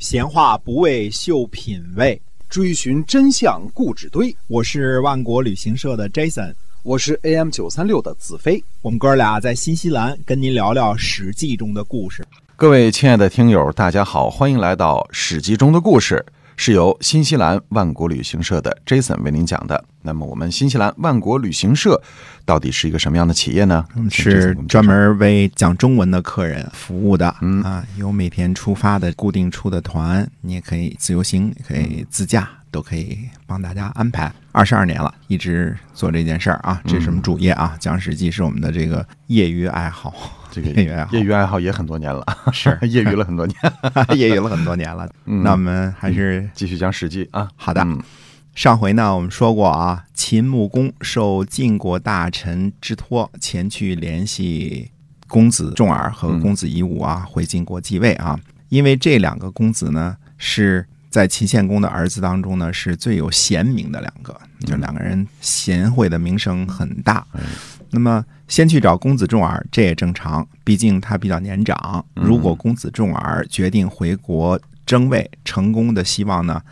[0.00, 2.18] 闲话不为秀品味，
[2.48, 4.34] 追寻真相固执堆。
[4.46, 8.64] 我是万国旅行社的 Jason，我是 AM 九三六的子飞。
[8.80, 12.26] 我们哥俩在新西兰跟您聊聊《史记》中的故事。
[12.56, 16.24] 各位亲爱的听友，大家好，欢迎来到《史记》中的故事，
[16.60, 19.82] 是由新西兰万国旅行社的 Jason 为您讲的。
[20.02, 21.98] 那么，我们新西兰万国旅行社
[22.44, 23.82] 到底是一个什么样的企业呢？
[24.10, 27.34] 是专门为讲中文的客人服务的。
[27.40, 34.30] 嗯啊，有每天出发的固定出的团，你也可以自由行，也可以自驾，都可以帮大家安排。
[34.52, 37.74] 二十二年了，一直做这件事儿啊，这是我们主业啊。
[37.80, 40.12] 讲《史记》是我们的这个业余爱好。
[40.50, 42.76] 这个业余爱好，业余爱好也很多年了，是。
[42.88, 43.56] 业余了很多年，
[44.18, 45.08] 业余了很多年了。
[45.24, 47.48] 那我们还是继续讲《史记》啊。
[47.56, 47.86] 好的，
[48.54, 54.90] 上回呢我们说过啊，秦穆公受晋国大臣之托，前去联系
[55.28, 58.38] 公子重耳和公子夷吾啊，回晋国继位啊。
[58.68, 67.26] 因为这两个公子呢，是在秦献公的儿子当中呢，是最有贤名的两个，就两个人贤惠的名声很大。
[67.90, 72.04] 那么，先去找公子重耳，这也正常，毕竟他比较年长。
[72.14, 76.62] 如果公子重耳决定回国争位，成功的希望呢，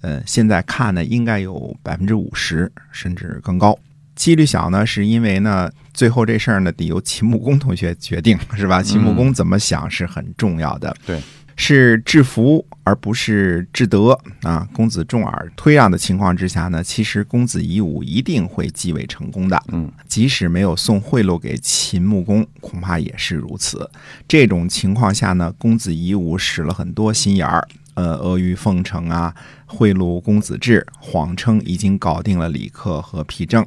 [0.00, 3.78] 呃，现在看呢，应该有百分之五十，甚至更高。
[4.14, 8.82] 几率小呢，是因为呢，最后这事儿呢，得由秦穆公同学决定，是吧？
[8.82, 10.96] 秦穆公怎么想是很重要的。
[11.06, 11.20] 对。
[11.60, 14.66] 是制服而不是制德啊！
[14.72, 19.62] 公子重耳推让的情况之下呢，其实公子夷吾一定会继位成功的。
[19.68, 23.90] 嗯，即使没有送贿赂给秦穆公，恐怕也是如此。
[24.26, 29.34] 这种情况下呢，公子夷吾使了很多心眼儿，呃，阿谀奉承啊，
[29.66, 33.62] 贿赂公子至，谎称已经搞定了李克和皮正，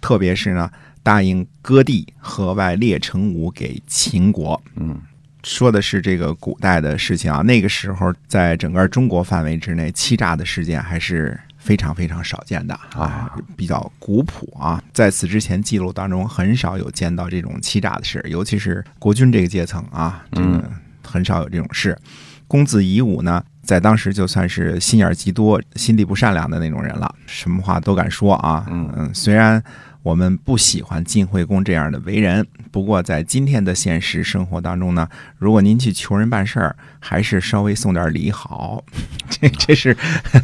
[0.00, 0.70] 特别是呢，
[1.02, 4.62] 答应割地和外列成武给秦国。
[4.76, 5.00] 嗯。
[5.42, 14.82] 说的是这个古代的事情啊，那个时候在整个中国范围之内，欺诈的事件还是非常非常少见的啊，比较古朴啊。
[14.92, 20.70] 在此之前记录当中，很少有见到这种欺诈的事，尤其是国君这个阶层啊，这个
[21.02, 21.96] 很少有这种事。
[22.46, 28.66] 公子夷吾呢，在当时就算是心眼极多、心地不善良的那种人了，什么话都敢说啊。
[28.68, 29.62] 嗯嗯，虽然。
[30.02, 35.08] 我们不喜欢晋惠公这样的为人，不过在今天的现实生活当中呢，
[35.38, 38.84] 如果您去求人办事儿，还是稍微送点礼好，
[39.28, 39.96] 这这是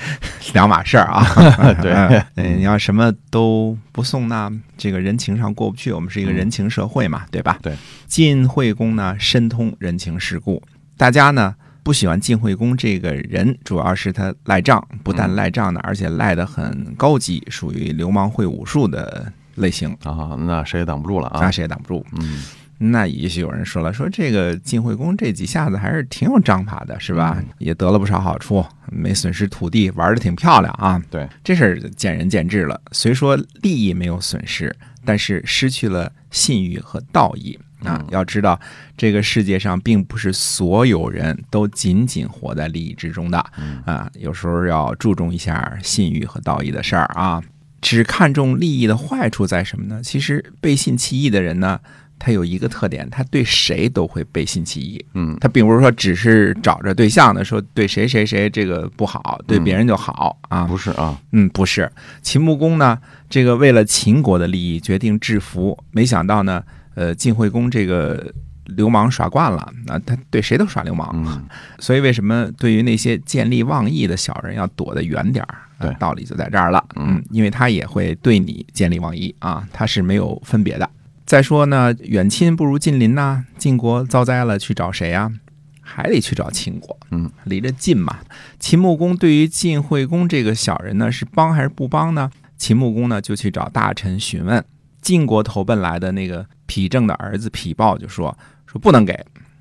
[0.54, 1.22] 两码事儿啊。
[1.82, 1.92] 对，
[2.36, 5.92] 嗯，你要什么都不送呢，这个人情上过不去。
[5.92, 7.58] 我们是一个人情社会嘛，对吧？
[7.60, 7.76] 对，
[8.06, 10.62] 晋惠公呢，深通人情世故，
[10.96, 19.30] 大家呢不喜欢晋惠公这个人，主要是他赖账，不但赖账呢，而且赖得很高级，属于流氓会武术的。
[19.56, 21.40] 类型啊，那谁也挡不住了啊！
[21.40, 22.04] 那谁也挡不住。
[22.18, 22.42] 嗯，
[22.78, 27.42] 那也许有人说了，说这个晋惠公这几下子还是挺有章法的，是吧？
[27.58, 31.00] 也得了不少好处，没损失土地，玩的挺漂亮啊。
[31.10, 32.80] 对，这事儿见仁见智了。
[32.92, 38.04] 虽说利益没有损失，但是失去了信誉和道义啊。
[38.10, 38.58] 要知道，
[38.96, 43.38] 这个世界上并不是所有人都仅仅活在利益之中的
[43.84, 44.10] 啊。
[44.14, 47.40] 有时候要注重一下信誉和道义的事儿啊。
[47.84, 50.00] 只看重利益的坏处在什么呢？
[50.02, 51.78] 其实背信弃义的人呢，
[52.18, 55.04] 他有一个特点，他对谁都会背信弃义。
[55.12, 60.64] 嗯，他并不是说只是找着对象的说对谁谁谁这个不好，对别人就好啊？
[60.64, 61.92] 不是啊，嗯，不是。
[62.22, 66.64] 秦穆公呢，这个为了秦国的利益决定制服，没想到呢，
[66.94, 68.32] 呃，晋惠公这个
[68.64, 71.46] 流氓耍惯了，那他对谁都耍流氓，
[71.78, 75.58] 所以为什么对于那些见利忘义的小人要躲得远点儿？
[75.86, 76.84] 对，道理就在这儿了。
[76.96, 80.88] 嗯，因为他也会对你见利忘义啊，他是没有分别的。
[81.26, 85.32] 再说呢，远亲不如近邻呐，晋国遭灾了，去找谁呀？
[85.80, 86.98] 还得去找秦国。
[87.10, 88.18] 嗯，离着近嘛。
[88.58, 92.30] 秦穆公对于晋惠公这个小人呢，是帮还是不帮呢？
[92.56, 94.64] 秦穆公呢，就去找大臣询问。
[95.02, 99.18] 晋国投奔来的那个丕正的儿子丕豹就说：“说不能给，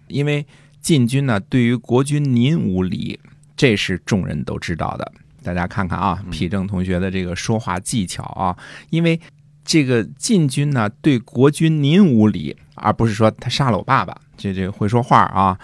[0.07, 0.45] 因为
[0.81, 3.19] 晋军呢，对于国君您无礼，
[3.57, 5.11] 这是众人都知道的。”
[5.43, 8.57] 大家看看啊，皮正同学的这个说话技巧啊，
[8.89, 9.19] 因为
[9.65, 15.57] 这个晋军呢对国君您无礼，而不是说他杀了我爸爸，这这会说话啊。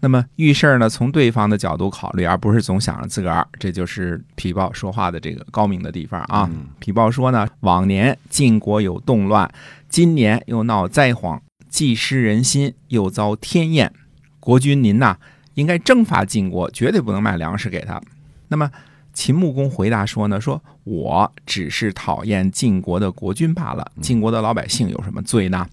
[0.00, 6.50] 那么遇事儿呢，从对方的角度考虑，而不是总想着自个儿，这就是皮豹说话的这个高明的地方啊。
[6.80, 9.48] 皮豹说呢，往年晋国有动乱，
[9.88, 13.92] 今年又闹灾荒，既失人心，又遭天厌，
[14.40, 15.16] 国君您呐，
[15.54, 18.00] 应该征伐晋国，绝对不能卖粮食给他。
[18.48, 18.70] 那么。
[19.12, 25.68] 秦穆公回答说呢：“说我只是讨厌晋国的国君罢了，晋国的老百姓有什么罪呢？”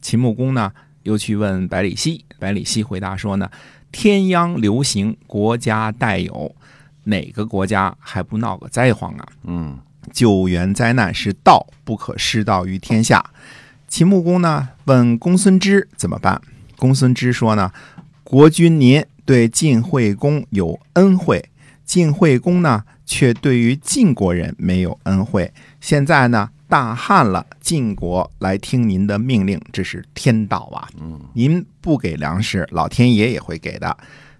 [0.00, 3.50] 秦穆公呢又去问百里奚，百里奚回答说呢
[3.92, 6.54] ：“天央流行，国家待有，
[7.04, 9.28] 哪个国家还不闹个灾荒啊？
[9.44, 9.78] 嗯
[10.10, 13.22] 救援灾难是道，不可失道于天下。
[13.86, 16.40] 秦穆公呢问公孙支怎么办？
[16.76, 17.70] 公孙支说呢，
[18.24, 21.44] 国君您对晋惠公有恩惠，
[21.88, 25.50] 晋惠公呢却对于晋国人没有恩惠。
[25.80, 30.86] 现在呢大旱了，晋国来听您的命令，这是天道啊！
[31.00, 33.96] 嗯您不给粮食，老天爷也会给的。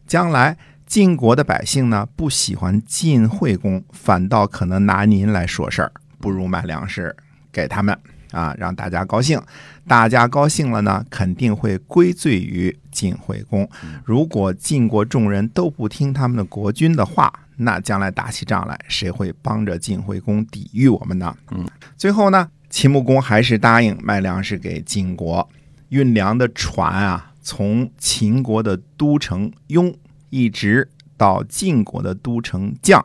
[0.07, 0.55] 将来
[0.87, 7.17] 晋国的百姓呢，不喜欢晋惠公，反倒可能拿您来说事儿，不如买粮食
[7.51, 7.99] 给他们
[8.31, 9.41] 啊，让大家高兴。
[9.87, 13.69] 大家高兴了呢，肯定会归罪于晋惠公。
[14.05, 21.35] 如果晋国众人都不听他们的国君的话，那将来打起仗来，谁会帮着晋惠公抵御我们呢？
[21.51, 21.67] 嗯，
[21.97, 25.49] 最后呢，秦穆公还是答应卖粮食给晋国。
[25.89, 29.97] 运粮的船啊，从秦国的都城雍
[30.29, 30.87] 一直
[31.17, 33.03] 到晋国的都城绛。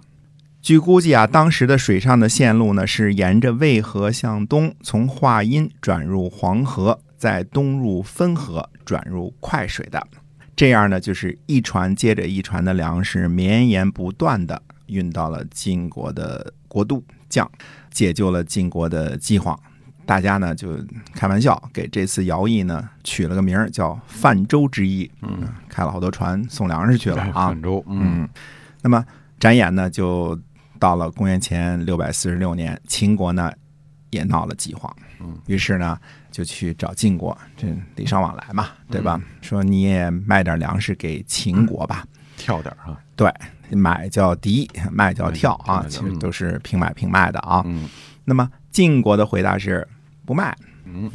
[0.64, 10.02] 据估计啊，当时的水上的线路呢是沿着渭河向东，从华阴转入黄河，再东入汾河，转入快水的。
[10.56, 17.52] 这样呢，就是一船接着一船的粮食绵延不断的运到了晋国的国都将，
[17.92, 19.60] 解救了晋国的饥荒。
[20.06, 20.78] 大家呢就
[21.14, 27.50] 开玩笑，给这次徭役呢取了个名儿叫“泛舟之役”，嗯，开了好多船送粮食去了啊。
[27.50, 28.30] 泛舟，嗯嗯，
[28.82, 29.04] 那么
[29.38, 30.40] 展眼呢，就
[30.84, 33.50] 到了公元前六百四十六年，秦国呢
[34.10, 35.98] 也闹了饥荒，嗯，于是呢
[36.30, 39.18] 就去找晋国，这礼尚往来嘛，对吧？
[39.42, 43.34] 说你也卖点粮食给秦国吧，跳点儿啊，对，
[43.70, 47.64] 买叫敌，卖叫跳啊其实都是平买平卖的啊。
[47.66, 47.88] 嗯。
[48.26, 49.88] 那么晋国的回答是
[50.26, 50.54] 不卖。
[50.84, 51.10] 嗯。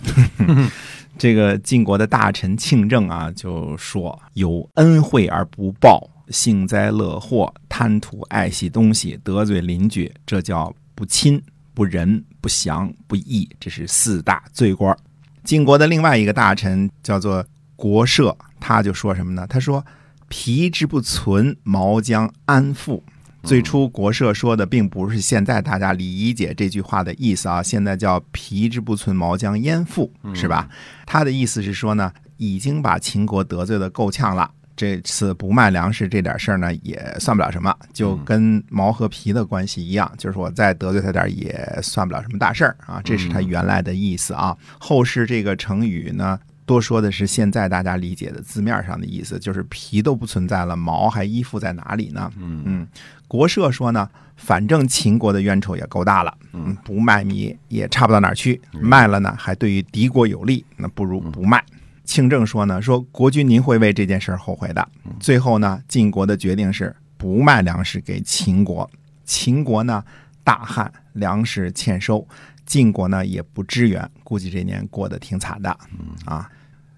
[1.18, 11.42] 这个晋国的大臣庆正啊，就说有恩惠而不报，幸灾乐祸，贪图爱惜东西，得罪邻居，这叫不亲、
[11.74, 14.96] 不仁、不祥、不义，这是四大罪官。
[15.44, 17.44] 晋国的另外一个大臣叫做
[17.76, 19.46] 国社，他就说什么呢？
[19.46, 19.84] 他说
[20.28, 23.02] ：“皮之不存，毛将安富。”
[23.44, 30.68] 最初国社说的并不是现在大家理解这句话的意思啊，现在叫“皮之不存，毛将焉附”，是吧？
[31.06, 34.50] 他的意思是说呢，已经把秦国得罪的够呛了。
[34.78, 43.02] 这次不卖粮食这点事儿呢，也算不了什么，就跟毛和皮的关系一样，就是我再得罪他点儿也算不了什么大事儿啊。
[43.04, 44.56] 这是他原来的意思啊。
[44.78, 52.30] 后世这个成语呢，多说的是现在大家理解的字面上的意思，就是皮都不存在了，毛还依附在哪里呢？
[52.38, 52.86] 嗯嗯，
[53.26, 61.60] 国社说呢，反正秦国的冤仇也够大了，嗯，不卖米也差不到哪儿去，卖了呢还对于敌国有利，那不如不卖。
[62.08, 64.88] 庆正说呢，说国君您会为这件事儿后悔的。
[65.20, 68.90] 最后呢，晋国的决定是不卖粮食给秦国，
[69.26, 70.02] 秦国呢
[70.42, 72.26] 大旱，粮食欠收，
[72.64, 75.76] 晋国呢也不支援，估计这年过得挺惨的，
[76.24, 76.50] 啊。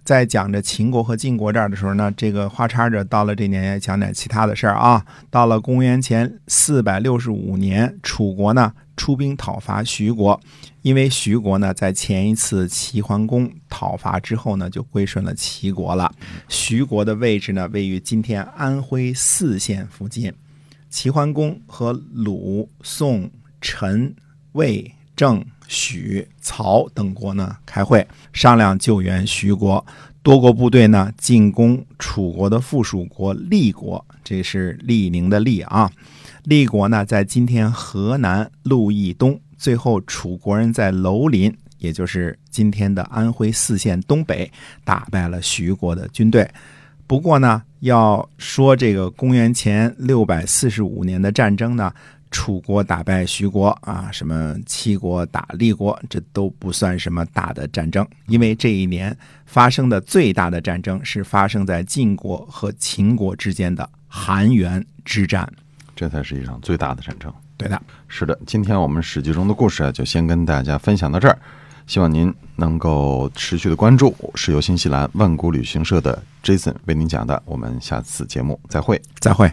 [0.04, 5.04] 在讲着秦国和晋国这儿的时候呢，这个花叉着到了这年也讲点其他的事儿啊。
[5.28, 10.38] 到了公元前四百六十五年，楚国呢出兵讨伐徐国，
[10.82, 16.14] 因为徐国呢在前一次齐桓公讨伐之后呢就归顺了齐国了。
[16.50, 20.30] 徐国的位置呢位于今天安徽泗县附近。
[20.90, 23.30] 齐桓公和鲁、宋、
[23.62, 24.14] 陈、
[24.52, 29.82] 魏、郑、许、曹等国呢开会商量救援徐国。
[30.22, 35.90] 多国部队呢进攻楚国的附属国厉国，这是厉宁的厉啊。
[36.44, 39.40] 立国呢在今天河南鹿邑东。
[39.56, 44.50] 最后，楚国人在楼林，也就是今天的安徽泗县东北，
[44.84, 46.50] 打败了徐国的军队。
[47.06, 51.92] 不过呢，要说这个公元前六百四十五年的战争呢，
[52.30, 65.46] 楚国打败徐国啊，什么齐国打立国，这都不算什么大的战争，因为这一年发生的最大的战争是发生在晋国和秦国之间的韩元之战。
[66.00, 67.30] 这才是一场最大的战争。
[67.58, 67.78] 对的，
[68.08, 71.38] 是的，今天我们《史记》中的故事啊，就先跟大家分享到这儿。
[71.86, 77.42] 希望您能够持续的关注，是由新西兰万国旅行社的 Jason 为您讲的。
[77.44, 78.98] 我们下次节目再会。
[79.18, 79.52] 再会。